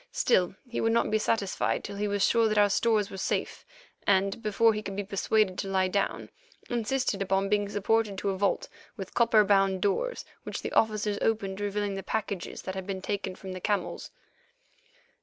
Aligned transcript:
Still, 0.11 0.55
he 0.67 0.81
would 0.81 0.93
not 0.93 1.11
be 1.11 1.19
satisfied 1.19 1.83
till 1.83 1.97
he 1.97 2.07
was 2.07 2.25
sure 2.25 2.47
that 2.47 2.57
our 2.57 2.71
stores 2.71 3.11
were 3.11 3.19
safe, 3.19 3.63
and, 4.07 4.41
before 4.41 4.73
he 4.73 4.81
could 4.81 4.95
be 4.95 5.03
persuaded 5.03 5.59
to 5.59 5.67
lie 5.67 5.87
down, 5.89 6.29
insisted 6.71 7.21
upon 7.21 7.49
being 7.49 7.69
supported 7.69 8.17
to 8.17 8.31
a 8.31 8.35
vault 8.39 8.67
with 8.97 9.13
copper 9.13 9.43
bound 9.43 9.79
doors, 9.79 10.25
which 10.41 10.63
the 10.63 10.71
officers 10.71 11.19
opened, 11.21 11.59
revealing 11.61 11.93
the 11.93 12.01
packages 12.01 12.63
that 12.63 12.73
had 12.73 12.87
been 12.87 13.03
taken 13.03 13.35
from 13.35 13.51
the 13.51 13.61
camels. 13.61 14.09